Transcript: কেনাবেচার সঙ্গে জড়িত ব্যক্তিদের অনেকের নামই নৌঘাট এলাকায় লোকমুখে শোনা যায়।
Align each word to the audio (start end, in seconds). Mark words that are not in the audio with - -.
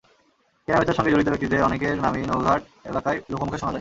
কেনাবেচার 0.67 0.97
সঙ্গে 0.97 1.11
জড়িত 1.13 1.27
ব্যক্তিদের 1.29 1.65
অনেকের 1.67 1.95
নামই 2.03 2.23
নৌঘাট 2.29 2.61
এলাকায় 2.85 3.19
লোকমুখে 3.31 3.57
শোনা 3.57 3.59
যায়। 3.59 3.69